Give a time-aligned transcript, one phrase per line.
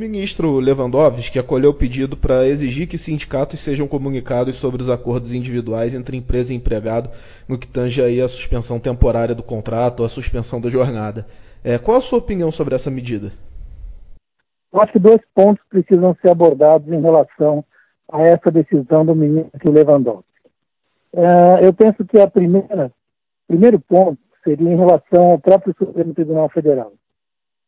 [0.00, 5.94] ministro Lewandowski acolheu o pedido para exigir que sindicatos sejam comunicados sobre os acordos individuais
[5.94, 7.10] entre empresa e empregado
[7.46, 11.26] no que tange aí a suspensão temporária do contrato ou a suspensão da jornada.
[11.62, 13.30] É, qual a sua opinião sobre essa medida?
[14.72, 17.62] Eu acho que dois pontos precisam ser abordados em relação
[18.10, 20.24] a essa decisão do ministro Lewandowski.
[21.12, 22.90] É, eu penso que a primeira,
[23.46, 26.94] primeiro ponto seria em relação ao próprio Supremo Tribunal Federal.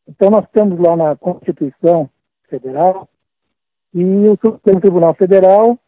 [0.08, 2.08] Então, nós temos lá na Constituição
[2.52, 3.08] Federal
[3.94, 5.78] e o Supremo Tribunal Federal,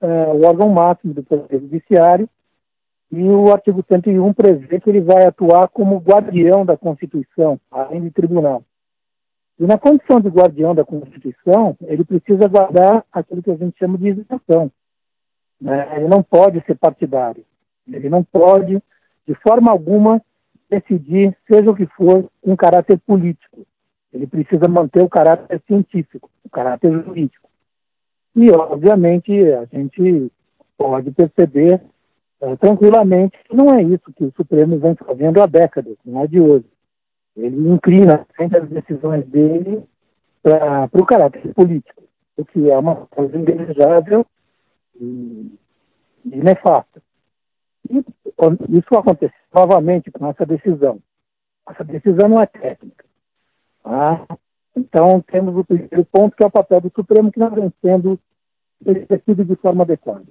[0.00, 2.28] é, o órgão máximo do Poder Judiciário,
[3.10, 8.10] e o artigo 101 prevê que ele vai atuar como guardião da Constituição, além de
[8.10, 8.62] tribunal.
[9.58, 13.98] E na condição de guardião da Constituição, ele precisa guardar aquilo que a gente chama
[13.98, 14.70] de isenção.
[15.60, 15.96] Né?
[15.96, 17.44] Ele não pode ser partidário.
[17.86, 18.80] Ele não pode,
[19.26, 20.22] de forma alguma,
[20.70, 23.66] decidir, seja o que for, um caráter político.
[24.12, 27.48] Ele precisa manter o caráter científico, o caráter jurídico.
[28.34, 30.30] E, obviamente, a gente
[30.76, 31.80] pode perceber
[32.40, 36.26] é, tranquilamente que não é isso que o Supremo vem fazendo há décadas, não é
[36.26, 36.66] de hoje.
[37.36, 39.82] Ele inclina sempre as decisões dele
[40.42, 42.02] para o caráter político,
[42.36, 44.26] o que é uma coisa indesejável
[44.98, 45.58] e,
[46.24, 47.02] e nefasta.
[47.88, 48.04] E
[48.70, 50.98] isso aconteceu novamente com essa decisão.
[51.68, 53.04] Essa decisão não é técnica.
[53.82, 54.26] Tá?
[54.76, 58.18] Então, temos o primeiro ponto, que é o papel do Supremo, que não vem sendo
[58.84, 60.24] exercido de forma adequada.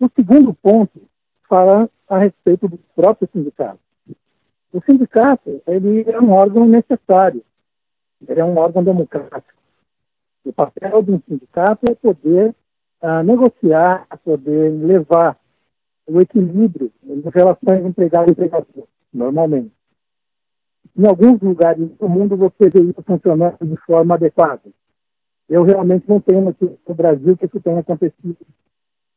[0.00, 1.00] O segundo ponto
[1.48, 3.78] fala a respeito do próprio sindicato.
[4.72, 7.42] O sindicato, ele é um órgão necessário,
[8.26, 9.60] ele é um órgão democrático.
[10.44, 12.54] O papel do sindicato é poder
[13.02, 15.38] uh, negociar, poder levar
[16.06, 19.72] o equilíbrio nas relações empregado-empregador, normalmente.
[20.96, 24.62] Em alguns lugares do mundo você vê isso funcionando de forma adequada.
[25.48, 28.36] Eu realmente não tenho aqui no Brasil que isso tenha acontecido.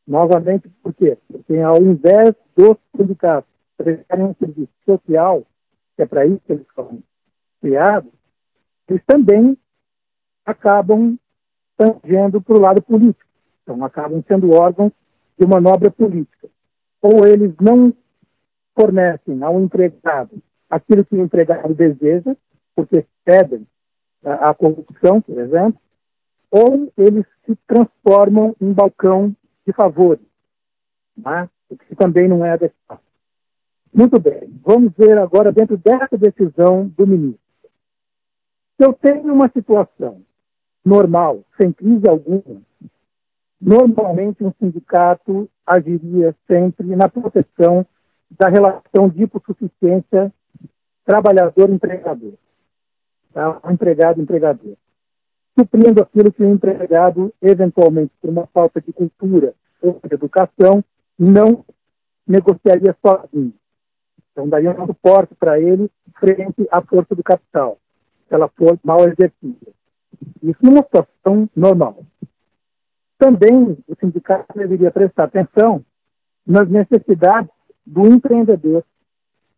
[0.08, 1.18] Novamente, por quê?
[1.28, 5.44] Porque ao invés dos sindicatos prestarem um serviço social,
[5.96, 7.02] que é para isso que eles foram
[7.62, 8.12] criados,
[8.88, 9.58] eles também
[10.46, 11.18] acabam
[11.76, 13.30] tangendo para o lado político.
[13.64, 14.92] Então, acabam sendo órgãos
[15.38, 16.48] de manobra política
[17.02, 17.94] ou eles não
[18.74, 22.36] fornecem ao empregado aquilo que o empregado deseja,
[22.76, 23.66] porque pedem
[24.24, 25.80] a, a corrupção, por exemplo,
[26.52, 30.26] ou eles se transformam em balcão de favores,
[31.18, 31.50] né?
[31.70, 33.02] o que também não é adequado.
[33.94, 37.40] Muito bem, vamos ver agora dentro dessa decisão do ministro.
[38.78, 40.22] Se eu tenho uma situação
[40.84, 42.62] normal, sem crise alguma,
[43.60, 47.86] normalmente um sindicato agiria sempre na proteção
[48.30, 50.32] da relação de hipossuficiência
[51.06, 52.34] trabalhador-empregador,
[53.34, 53.62] tá?
[53.72, 54.76] empregado-empregador,
[55.58, 60.84] suprindo aquilo que o empregado, eventualmente por uma falta de cultura ou de educação,
[61.18, 61.64] não
[62.28, 63.54] negociaria sozinho.
[64.32, 65.90] Então, daria um suporte para ele
[66.20, 67.78] frente à força do capital,
[68.28, 69.72] se ela for mal exercida.
[70.42, 72.04] Isso numa situação normal.
[73.18, 75.86] Também o sindicato deveria prestar atenção
[76.46, 77.50] nas necessidades
[77.86, 78.84] do empreendedor,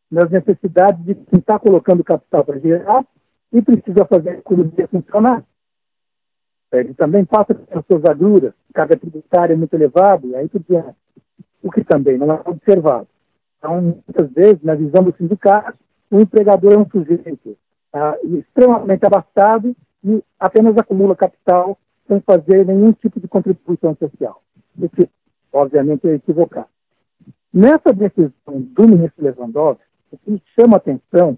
[0.09, 3.05] nas necessidades de quem está colocando capital para gerar
[3.51, 5.43] e precisa fazer a economia funcionar.
[6.71, 10.95] Ele também passa pelas suas agruras, carga tributária muito elevada e aí por diante,
[11.63, 13.07] o que também não é observado.
[13.57, 15.77] Então, muitas vezes, na visão do sindicato,
[16.11, 17.57] o empregador é um sujeito
[17.93, 24.41] ah, extremamente abastado e apenas acumula capital sem fazer nenhum tipo de contribuição social.
[24.77, 25.09] O que,
[25.51, 26.67] obviamente, é equivocado.
[27.53, 31.37] Nessa decisão do ministro Lewandowski, o que chama atenção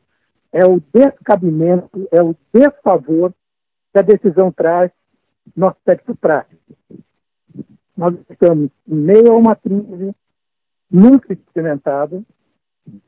[0.52, 3.34] é o descabimento, é o desfavor
[3.92, 4.92] que a decisão traz
[5.56, 6.60] no aspecto prático.
[7.96, 10.16] Nós estamos em meio a uma crise
[10.90, 12.22] nunca experimentada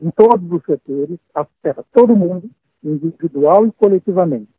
[0.02, 2.50] em todos os setores, afeta todo mundo,
[2.84, 4.50] individual e coletivamente.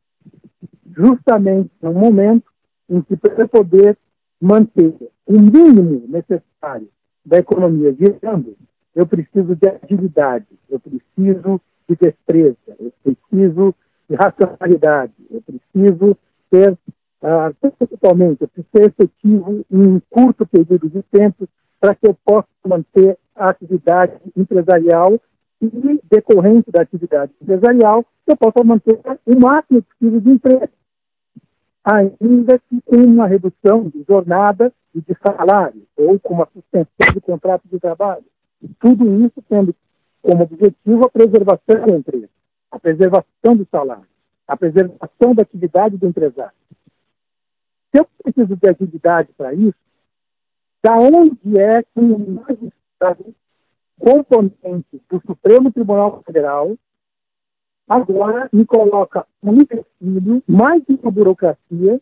[0.96, 2.50] Justamente no momento
[2.88, 3.96] em que para poder
[4.40, 4.94] manter
[5.26, 6.88] o mínimo necessário
[7.24, 8.56] da economia girando,
[8.94, 13.74] eu preciso de agilidade, eu preciso de destreza, eu preciso
[14.08, 16.16] de racionalidade, eu preciso
[16.50, 16.76] ser,
[17.78, 21.48] principalmente, eu preciso ser efetivo em um curto período de tempo
[21.80, 25.18] para que eu possa manter a atividade empresarial
[25.60, 30.68] e, decorrente da atividade empresarial, eu possa manter o máximo possível de emprego
[31.84, 37.20] ainda que com uma redução de jornada e de salário, ou com uma suspensão de
[37.20, 38.24] contrato de trabalho.
[38.78, 39.74] Tudo isso tendo
[40.22, 42.28] como objetivo a preservação da empresa,
[42.70, 44.06] a preservação do salário,
[44.46, 46.56] a preservação da atividade do empresário.
[47.90, 49.74] Se eu preciso de agilidade para isso,
[50.82, 53.34] da onde é que o magistrado
[53.98, 56.76] componente do Supremo Tribunal Federal
[57.88, 62.00] agora me coloca um empecilho, mais uma burocracia,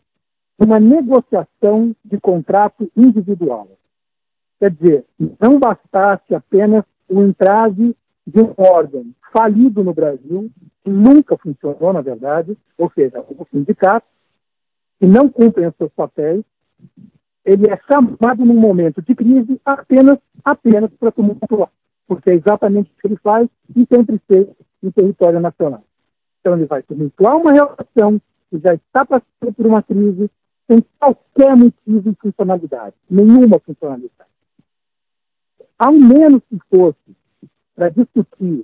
[0.57, 3.67] uma negociação de contrato individual.
[4.61, 5.05] Quer dizer,
[5.39, 7.95] não bastasse apenas o entrave
[8.27, 10.51] de um órgão falido no Brasil,
[10.83, 14.05] que nunca funcionou, na verdade, ou seja, o sindicato,
[14.99, 16.43] que não cumprem os seus papéis,
[17.43, 21.71] ele é chamado num momento de crise apenas, apenas para tumultuar,
[22.07, 24.47] porque é exatamente o que ele faz e sempre fez
[24.79, 25.83] no território nacional.
[26.39, 28.21] Então ele vai tumultuar uma relação
[28.51, 30.29] que já está passando por uma crise
[30.69, 34.30] sem qualquer motivo de funcionalidade, nenhuma funcionalidade.
[35.83, 37.17] Ao menos que fosse
[37.73, 38.63] para discutir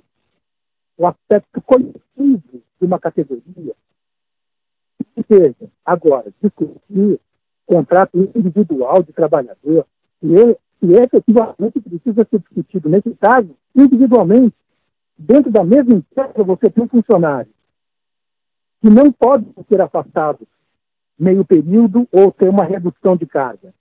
[0.96, 3.74] o aspecto coletivo de uma categoria,
[5.16, 7.20] que seja, agora, discutir
[7.66, 9.84] contrato individual de trabalhador,
[10.22, 10.32] e,
[10.80, 14.54] e efetivamente precisa ser discutido, nesse caso, individualmente.
[15.18, 17.50] Dentro da mesma empresa, você tem um funcionário
[18.80, 20.46] que não pode ser afastado
[21.18, 23.74] meio período ou ter uma redução de carga.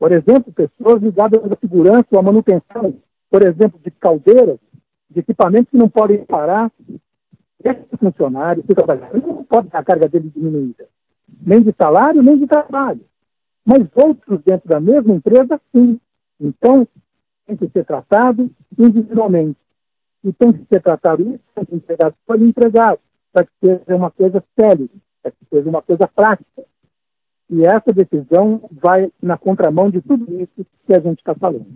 [0.00, 2.94] Por exemplo, pessoas ligadas à segurança ou à manutenção,
[3.30, 4.58] por exemplo, de caldeiras,
[5.10, 6.72] de equipamentos que não podem parar.
[7.62, 10.88] Esse funcionário, esse trabalhador, não pode ter a carga dele diminuída,
[11.42, 13.02] nem de salário, nem de trabalho.
[13.62, 16.00] Mas outros dentro da mesma empresa, sim.
[16.40, 16.88] Então,
[17.46, 19.58] tem que ser tratado individualmente.
[20.24, 23.00] E tem que ser tratado isso entre empregado por empregado,
[23.30, 24.88] para que seja uma coisa séria,
[25.22, 26.64] para que seja uma coisa prática.
[27.50, 31.66] E essa decisão vai na contramão de tudo isso que a gente está falando.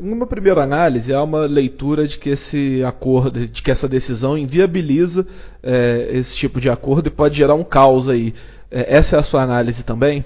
[0.00, 5.26] Numa primeira análise, há uma leitura de que esse acordo, de que essa decisão inviabiliza
[5.62, 8.32] é, esse tipo de acordo e pode gerar um caos aí.
[8.70, 10.24] É, essa é a sua análise também?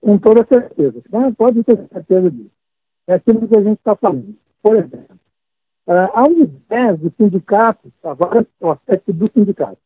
[0.00, 1.00] Com toda certeza.
[1.10, 2.50] Não pode ter certeza disso.
[3.06, 4.34] É aquilo que a gente está falando.
[4.62, 5.16] Por exemplo,
[5.86, 9.78] uh, ao invés do sindicato, agora o aspecto do sindicato,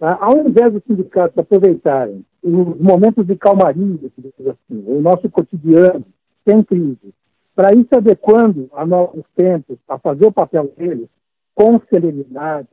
[0.00, 6.04] uh, ao invés dos sindicatos aproveitarem os momentos de calmaria, assim, o nosso cotidiano,
[6.46, 7.14] sem crise,
[7.54, 11.08] para ir se adequando a novos tempos, a fazer o papel deles
[11.54, 12.68] com celeridade,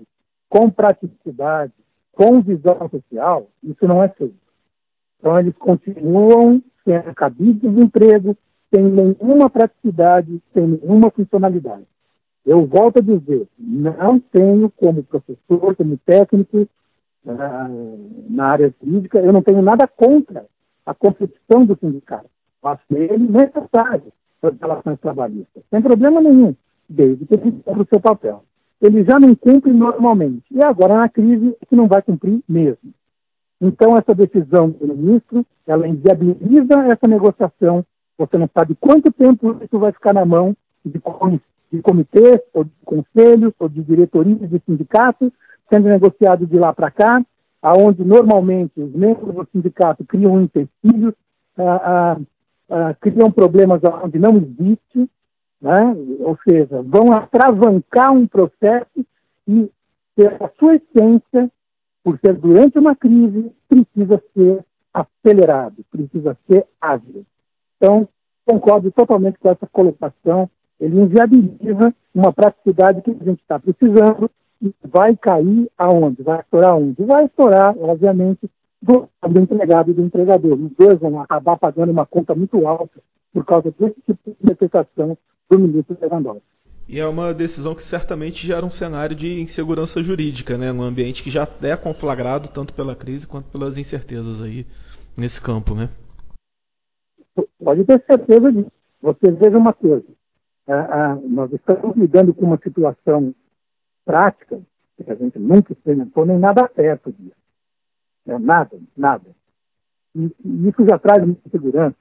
[0.49, 1.71] com praticidade,
[2.11, 4.35] com visão social, isso não é feito.
[5.19, 8.37] Então, eles continuam sendo cabidos de emprego,
[8.73, 11.85] sem nenhuma praticidade, sem nenhuma funcionalidade.
[12.45, 16.67] Eu volto a dizer, não tenho como professor, como técnico
[17.25, 20.45] na área jurídica, eu não tenho nada contra
[20.85, 22.29] a competição do sindicato.
[22.63, 24.11] Acho ele necessário
[24.41, 26.55] para as relações trabalhistas, sem problema nenhum,
[26.87, 28.43] desde que ele cumpra o seu papel.
[28.81, 32.93] Ele já não cumpre normalmente, e agora na crise é que não vai cumprir mesmo.
[33.61, 37.85] Então, essa decisão do ministro, ela inviabiliza essa negociação.
[38.17, 40.53] Você não sabe quanto tempo isso vai ficar na mão
[40.83, 40.99] de
[41.81, 45.31] comitês, ou de conselhos, ou de diretorias de sindicatos,
[45.73, 47.25] sendo negociado de lá para cá,
[47.59, 51.15] aonde normalmente os membros do sindicato criam empecilhos,
[51.57, 52.17] ah, ah,
[52.69, 55.09] ah, criam problemas onde não existe,
[55.59, 55.95] né?
[56.19, 59.03] ou seja, vão atravancar um processo
[59.47, 59.71] e,
[60.15, 61.49] pela sua essência,
[62.03, 64.63] por ser durante uma crise, precisa ser
[64.93, 67.25] acelerado, precisa ser ágil.
[67.77, 68.07] Então,
[68.45, 70.49] concordo totalmente com essa colocação.
[70.79, 74.29] Ele inviabiliza uma praticidade que a gente está precisando
[74.83, 76.23] vai cair aonde?
[76.23, 77.03] Vai estourar onde?
[77.03, 78.49] Vai estourar, obviamente,
[78.81, 80.53] do, do empregado e do empregador.
[80.53, 83.01] Os dois vão acabar pagando uma conta muito alta
[83.33, 85.17] por causa desse tipo de interpretação
[85.49, 86.43] do ministro Lewandowski.
[86.87, 90.71] E é uma decisão que certamente gera um cenário de insegurança jurídica, né?
[90.71, 94.65] Um ambiente que já é conflagrado tanto pela crise quanto pelas incertezas aí
[95.17, 95.89] nesse campo, né?
[97.57, 98.71] Pode ter certeza disso.
[99.01, 100.05] Você veja uma coisa.
[100.67, 103.33] É, é, nós estamos lidando com uma situação
[104.05, 104.59] prática
[104.97, 107.35] que a gente nunca experimentou nem nada perto disso.
[108.27, 109.25] É, nada, nada.
[110.15, 111.95] E, e isso já traz muita segurança.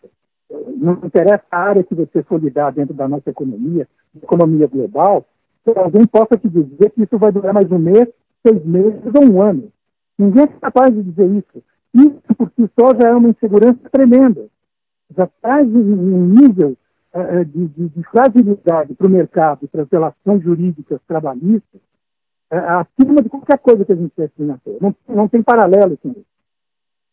[0.76, 3.88] Não interessa a área que você for lidar dentro da nossa economia,
[4.22, 5.26] economia global,
[5.64, 8.08] que alguém possa te dizer que isso vai durar mais um mês,
[8.46, 9.72] seis meses ou um ano.
[10.18, 11.62] Ninguém é capaz de dizer isso.
[11.94, 14.46] Isso por si só já é uma insegurança tremenda.
[15.16, 16.76] Já traz um nível
[17.14, 21.80] uh, de, de, de, fragilidade para o mercado, para as relações jurídicas trabalhistas,
[22.52, 24.78] uh, acima de qualquer coisa que a gente experimentou.
[24.80, 26.26] Não, não tem paralelo com isso.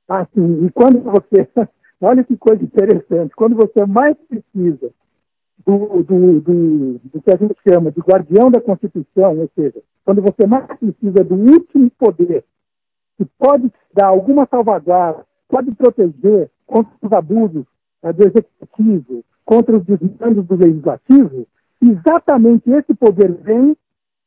[0.08, 1.48] Assim, e quando você.
[2.02, 3.36] Olha que coisa interessante.
[3.36, 4.90] Quando você mais precisa
[5.66, 10.22] do, do, do, do, que a gente chama de guardião da Constituição, ou seja, quando
[10.22, 12.46] você mais precisa do último poder
[13.18, 17.66] que pode dar alguma salvaguarda pode proteger contra os abusos
[18.04, 21.48] é, do executivo, contra os desmandos do legislativo,
[21.82, 23.76] exatamente esse poder vem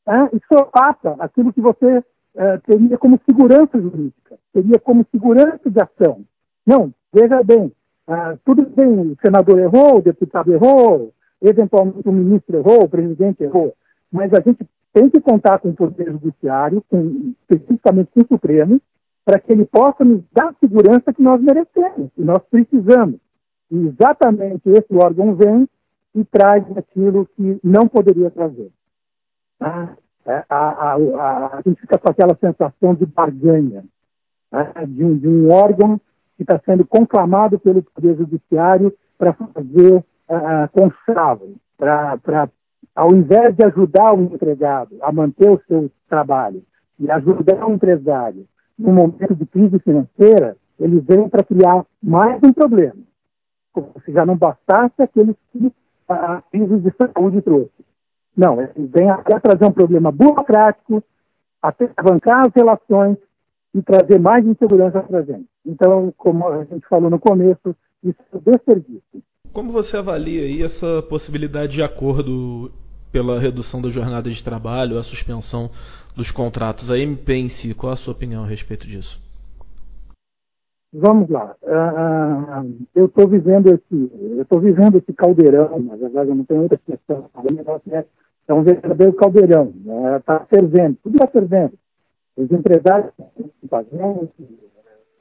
[0.07, 2.03] é, solapa aquilo que você
[2.35, 6.25] é, teria como segurança jurídica, teria como segurança de ação.
[6.67, 7.73] Não, veja bem,
[8.07, 13.43] ah, tudo bem, o senador errou, o deputado errou, eventualmente o ministro errou, o presidente
[13.43, 13.75] errou,
[14.11, 18.81] mas a gente tem que contar com o Poder Judiciário, com, especificamente com o Supremo,
[19.25, 23.21] para que ele possa nos dar a segurança que nós merecemos, e nós precisamos.
[23.71, 25.69] E exatamente esse órgão vem
[26.15, 28.71] e traz aquilo que não poderia trazer.
[29.65, 29.89] Ah,
[30.27, 33.85] a, a, a, a, gente fica com aquela sensação de barganha,
[34.51, 36.01] né, de, um, de um órgão
[36.37, 42.49] que está sendo conclamado pelo Poder Judiciário para fazer uh, conchavo, para,
[42.95, 46.63] ao invés de ajudar o empregado a manter o seu trabalho
[46.99, 48.47] e ajudar o empresário
[48.79, 52.97] no momento de crise financeira, ele vem para criar mais um problema,
[53.73, 55.73] como se já não bastasse aqueles que
[56.09, 57.82] a crise de saúde trouxe.
[58.37, 61.03] Não, ele vem a trazer um problema burocrático,
[61.61, 63.17] até avançar as relações
[63.75, 65.47] e trazer mais insegurança para a gente.
[65.65, 69.23] Então, como a gente falou no começo, isso é desserviço.
[69.53, 72.73] Como você avalia aí essa possibilidade de acordo
[73.13, 75.71] pela redução da jornada de trabalho, a suspensão
[76.17, 76.91] dos contratos?
[76.91, 79.21] A MP em si, qual a sua opinião a respeito disso?
[80.93, 81.55] Vamos lá.
[81.63, 85.79] Uh, uh, eu estou vivendo esse, eu estou vivendo esse caldeirão.
[85.81, 87.31] Na verdade, eu não tenho outra questão.
[87.35, 88.05] O negócio é,
[88.49, 89.73] é um verdadeiro caldeirão.
[90.19, 90.47] Está né?
[90.49, 91.73] fervendo, tudo está fervendo.
[92.37, 94.31] Os empresários estão fazendo,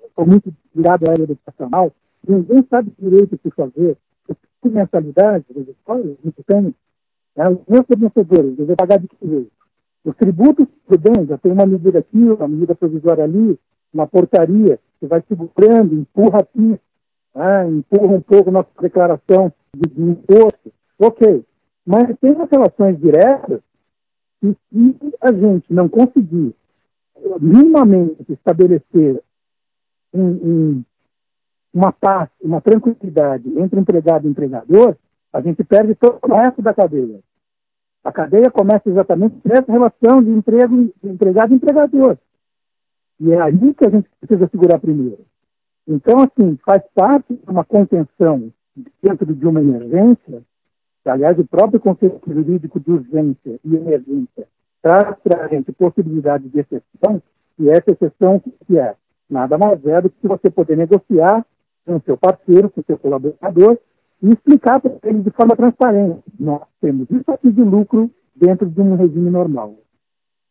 [0.06, 1.92] estou muito ligado à área educacional,
[2.28, 3.98] ninguém sabe direito o que fazer.
[4.30, 6.74] As mensalidades das escolas, muito tem,
[7.36, 9.52] né, os meus fornecedores, eu vou pagar de que jeito?
[10.06, 13.60] Os tributos, tudo bem, já tem uma medida aqui, uma medida provisória ali,
[13.94, 16.80] uma portaria que vai segurando, empurra aqui,
[17.36, 20.72] né, empurra um pouco nossa declaração de, de imposto.
[20.98, 21.44] Ok,
[21.86, 23.62] mas tem as relações diretas
[24.44, 26.56] e se a gente não conseguir
[27.40, 29.22] minimamente estabelecer
[30.14, 30.84] um, um,
[31.74, 34.96] uma paz, uma tranquilidade entre empregado e empregador,
[35.32, 37.20] a gente perde todo o resto da cadeia.
[38.04, 42.18] A cadeia começa exatamente nessa relação de emprego, de empregado e empregador.
[43.20, 45.24] E é aí que a gente precisa segurar primeiro.
[45.88, 48.52] Então, assim, faz parte de uma contenção
[49.02, 50.44] dentro de uma emergência,
[51.10, 54.48] aliás, o próprio conceito jurídico de urgência e emergência
[54.82, 57.22] traz para a gente possibilidade de exceção,
[57.60, 58.96] e essa exceção que é
[59.30, 61.46] nada mais é do que você poder negociar
[61.86, 63.78] com o seu parceiro, com o seu colaborador,
[64.22, 66.22] e explicar para ele de forma transparente.
[66.40, 69.76] Nós temos isso aqui de lucro dentro de um regime normal.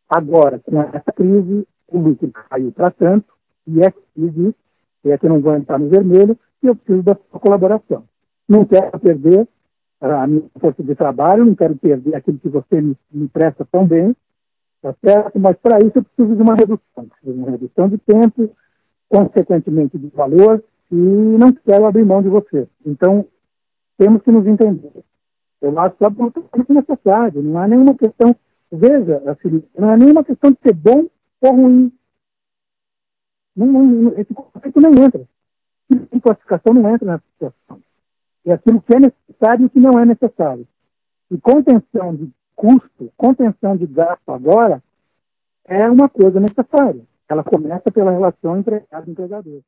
[0.09, 3.33] Agora, com essa crise, o lucro caiu para tanto,
[3.67, 4.55] e é que
[5.05, 8.03] é que não vou entrar no vermelho, e eu preciso da sua colaboração.
[8.47, 9.47] Não quero perder
[10.01, 13.85] a minha força de trabalho, não quero perder aquilo que você me, me presta tão
[13.85, 14.15] bem,
[14.81, 15.39] tá certo?
[15.39, 18.49] Mas para isso eu preciso de uma redução, preciso de uma redução de tempo,
[19.07, 22.67] consequentemente de valor, e não quero abrir mão de você.
[22.83, 23.25] Então,
[23.97, 24.91] temos que nos entender.
[25.61, 28.35] Eu acho é absolutamente necessário, não há nenhuma questão,
[28.71, 31.05] veja, Felipe, não é nenhuma questão de ser bom
[31.41, 31.93] ou ruim.
[33.55, 35.21] Não, não, esse conceito nem entra.
[35.91, 37.90] Essa classificação não entra nessa situação
[38.45, 40.67] é aquilo que é necessário e o que não é necessário.
[41.29, 44.81] E contenção de custo, contenção de gasto agora,
[45.65, 47.01] é uma coisa necessária.
[47.29, 49.61] Ela começa pela relação empregado-empregador.